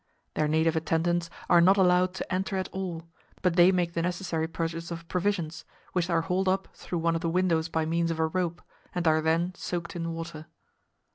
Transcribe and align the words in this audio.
Their 0.33 0.47
native 0.47 0.75
attendants 0.75 1.29
are 1.47 1.61
not 1.61 1.77
allowed 1.77 2.15
to 2.15 2.33
enter 2.33 2.57
at 2.57 2.69
all, 2.69 3.03
but 3.43 3.55
they 3.55 3.71
make 3.71 3.93
the 3.93 4.01
necessary 4.01 4.47
purchases 4.47 4.89
of 4.89 5.07
provisions, 5.07 5.63
which 5.93 6.09
are 6.09 6.21
hauled 6.21 6.47
up 6.47 6.69
through 6.73 6.97
one 6.97 7.13
of 7.13 7.21
the 7.21 7.29
windows 7.29 7.69
by 7.69 7.85
means 7.85 8.09
of 8.09 8.17
a 8.17 8.25
rope, 8.25 8.63
and 8.95 9.07
are 9.07 9.21
then 9.21 9.53
soaked 9.53 9.95
in 9.95 10.11
water. 10.11 10.47